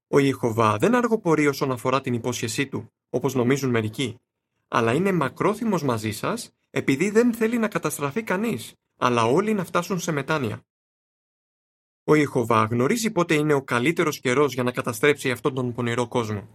«Ο 0.08 0.20
Ιεχωβά 0.20 0.78
δεν 0.78 0.96
αργοπορεί 0.96 1.48
όσον 1.48 1.72
αφορά 1.72 2.02
την 2.02 2.14
υπόσχεσή 2.14 2.68
του, 2.68 2.92
όπως 3.10 3.34
νομίζουν 3.34 3.70
μερικοί, 3.70 4.20
αλλά 4.68 4.94
είναι 4.94 5.12
μακρόθυμος 5.12 5.84
μαζί 5.84 6.12
σας 6.12 6.52
επειδή 6.70 7.10
δεν 7.10 7.34
θέλει 7.34 7.58
να 7.58 7.68
καταστραφεί 7.68 8.24
κανείς, 8.24 8.74
αλλά 8.98 9.26
όλοι 9.26 9.54
να 9.54 9.64
φτάσουν 9.64 10.00
σε 10.00 10.12
μετάνοια. 10.12 10.66
Ο 12.04 12.16
Ιεχωβά 12.16 12.64
γνωρίζει 12.64 13.12
πότε 13.12 13.34
είναι 13.34 13.54
ο 13.54 13.64
καλύτερος 13.64 14.20
καιρός 14.20 14.54
για 14.54 14.64
να 14.64 14.72
καταστρέψει 14.72 15.32
αυτόν 15.32 15.54
τον 15.54 15.74
πονηρό 15.74 16.08
κόσμο. 16.08 16.48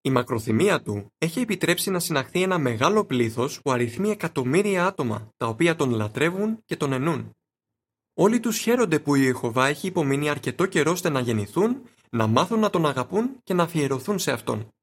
Η 0.00 0.10
μακροθυμία 0.10 0.82
του 0.82 1.12
έχει 1.18 1.40
επιτρέψει 1.40 1.90
να 1.90 1.98
συναχθεί 1.98 2.42
ένα 2.42 2.58
μεγάλο 2.58 3.04
πλήθος 3.04 3.62
που 3.62 3.70
αριθμεί 3.70 4.10
εκατομμύρια 4.10 4.86
άτομα, 4.86 5.32
τα 5.36 5.46
οποία 5.46 5.76
τον 5.76 5.90
λατρεύουν 5.90 6.62
και 6.64 6.76
τον 6.76 6.92
ενούν. 6.92 7.36
Όλοι 8.18 8.40
τους 8.40 8.58
χαίρονται 8.58 9.00
που 9.00 9.14
η 9.14 9.20
Ιεχωβά 9.22 9.66
έχει 9.66 9.86
υπομείνει 9.86 10.28
αρκετό 10.28 10.66
καιρό 10.66 10.90
ώστε 10.90 11.08
να 11.08 11.20
γεννηθούν, 11.20 11.82
να 12.10 12.26
μάθουν 12.26 12.58
να 12.60 12.70
τον 12.70 12.86
αγαπούν 12.86 13.40
και 13.42 13.54
να 13.54 13.62
αφιερωθούν 13.62 14.18
σε 14.18 14.32
αυτόν. 14.32 14.74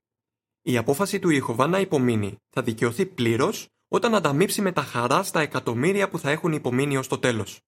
Η 0.62 0.78
απόφαση 0.78 1.20
του 1.20 1.30
Ιεχωβά 1.30 1.68
να 1.68 1.80
υπομείνει 1.80 2.38
θα 2.50 2.64
δικαιωθεί 2.64 3.06
πλήρως 3.06 3.70
όταν 3.88 4.16
ανταμείψει 4.16 4.62
με 4.62 4.72
τα 4.72 4.82
χαρά 4.82 5.24
στα 5.24 5.40
εκατομμύρια 5.40 6.10
που 6.10 6.20
θα 6.20 6.32
έχουν 6.32 6.52
υπομείνει 6.52 6.98
ως 6.98 7.08
το 7.08 7.20
τέλος. 7.20 7.62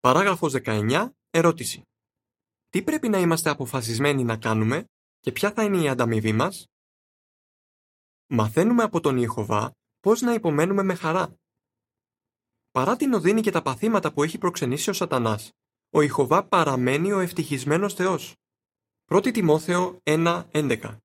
Παράγραφος 0.00 0.52
19. 0.52 1.08
Ερώτηση. 1.30 1.82
Τι 2.68 2.82
πρέπει 2.82 3.08
να 3.08 3.18
είμαστε 3.18 3.50
αποφασισμένοι 3.50 4.24
να 4.24 4.36
κάνουμε 4.36 4.84
και 5.20 5.32
ποια 5.32 5.52
θα 5.52 5.62
είναι 5.64 5.82
η 5.82 5.88
ανταμοιβή 5.88 6.32
μας; 6.32 6.66
Μαθαίνουμε 8.26 8.82
από 8.82 9.00
τον 9.00 9.16
Ιεχωβά 9.16 9.72
πώς 10.00 10.20
να 10.20 10.32
υπομένουμε 10.32 10.82
με 10.82 10.94
χαρά. 10.94 11.36
Παρά 12.72 12.96
την 12.96 13.12
οδύνη 13.12 13.40
και 13.40 13.50
τα 13.50 13.62
παθήματα 13.62 14.12
που 14.12 14.22
έχει 14.22 14.38
προξενήσει 14.38 14.90
ο 14.90 14.92
σατανάς, 14.92 15.52
ο 15.90 16.00
Ιεχωβά 16.00 16.44
παραμένει 16.44 17.12
ο 17.12 17.18
ευτυχισμένος 17.18 17.94
Θεός. 17.94 18.34
1 19.08 19.32
Τιμόθεο 19.32 20.00
1.11 20.02 20.96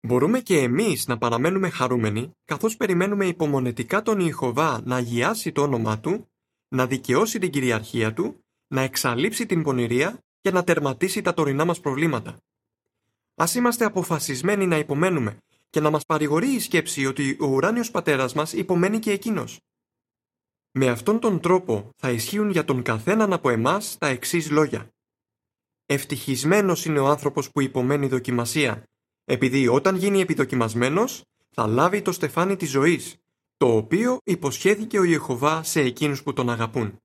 Μπορούμε 0.00 0.40
και 0.40 0.58
εμείς 0.58 1.06
να 1.06 1.18
παραμένουμε 1.18 1.68
χαρούμενοι 1.68 2.30
καθώς 2.44 2.76
περιμένουμε 2.76 3.26
υπομονετικά 3.26 4.02
τον 4.02 4.20
Ιεχωβά 4.20 4.80
να 4.84 4.96
αγιάσει 4.96 5.52
το 5.52 5.62
όνομά 5.62 6.00
Του, 6.00 6.28
να 6.68 6.86
δικαιώσει 6.86 7.38
την 7.38 7.50
κυριαρχία 7.50 8.12
Του, 8.12 8.44
να 8.66 8.80
εξαλείψει 8.80 9.46
την 9.46 9.62
πονηρία 9.62 10.18
και 10.40 10.50
να 10.50 10.64
τερματίσει 10.64 11.22
τα 11.22 11.34
τωρινά 11.34 11.64
μας 11.64 11.80
προβλήματα. 11.80 12.36
Ας 13.34 13.54
είμαστε 13.54 13.84
αποφασισμένοι 13.84 14.66
να 14.66 14.78
υπομένουμε 14.78 15.38
και 15.70 15.80
να 15.80 15.90
μας 15.90 16.04
παρηγορεί 16.04 16.48
η 16.48 16.60
σκέψη 16.60 17.06
ότι 17.06 17.36
ο 17.40 17.46
ουράνιος 17.46 17.90
πατέρας 17.90 18.34
μας 18.34 18.52
υπομένει 18.52 18.98
και 18.98 19.10
εκείνος. 19.10 19.60
Με 20.76 20.88
αυτόν 20.88 21.20
τον 21.20 21.40
τρόπο 21.40 21.90
θα 21.96 22.10
ισχύουν 22.10 22.50
για 22.50 22.64
τον 22.64 22.82
καθέναν 22.82 23.32
από 23.32 23.48
εμάς 23.48 23.98
τα 23.98 24.06
εξής 24.06 24.50
λόγια. 24.50 24.88
Ευτυχισμένος 25.86 26.84
είναι 26.84 26.98
ο 26.98 27.06
άνθρωπος 27.06 27.50
που 27.50 27.60
υπομένει 27.60 28.06
δοκιμασία 28.06 28.84
επειδή 29.24 29.68
όταν 29.68 29.96
γίνει 29.96 30.20
επιδοκιμασμένος 30.20 31.24
θα 31.50 31.66
λάβει 31.66 32.02
το 32.02 32.12
στεφάνι 32.12 32.56
της 32.56 32.70
ζωής, 32.70 33.16
το 33.56 33.76
οποίο 33.76 34.18
υποσχέθηκε 34.24 34.98
ο 34.98 35.04
Ιεχωβά 35.04 35.62
σε 35.62 35.80
εκείνους 35.80 36.22
που 36.22 36.32
τον 36.32 36.50
αγαπούν. 36.50 36.98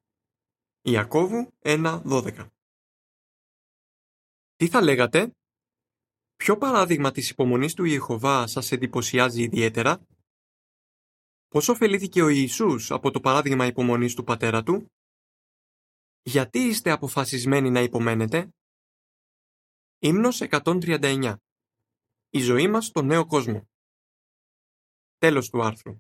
Ιακώβου 0.82 1.48
1.12 1.60 2.48
Τι 4.56 4.68
θα 4.68 4.82
λέγατε; 4.82 5.32
Ποιο 6.36 6.58
παράδειγμα 6.58 7.12
της 7.12 7.30
υπομονής 7.30 7.74
του 7.74 7.86
Ιεχωβά 7.86 8.48
σας 8.48 8.72
εντυπωσιάζει 8.72 9.42
ιδιαίτερα; 9.42 10.02
Πώς 11.50 11.68
ωφελήθηκε 11.68 12.22
ο 12.22 12.28
Ιησούς 12.28 12.92
από 12.92 13.12
το 13.12 13.20
παράδειγμα 13.20 13.66
υπομονής 13.66 14.16
του 14.16 14.24
πατέρα 14.24 14.64
του; 14.64 14.92
Γιατί 16.22 16.60
είστε 16.60 16.92
αποφασισμένοι 16.92 17.70
να 17.70 17.82
υπομένετε; 17.82 18.54
Ύμνος 20.00 20.42
139 20.42 21.36
η 22.30 22.40
ζωή 22.40 22.68
μας 22.68 22.86
στο 22.86 23.02
νέο 23.02 23.26
κόσμο. 23.26 23.70
Τέλος 25.18 25.50
του 25.50 25.64
άρθρου. 25.64 25.98